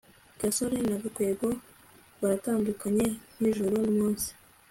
[0.39, 1.47] gasore na gakwego
[2.21, 3.05] baratandukanye
[3.37, 4.29] nk'ijoro n'umunsi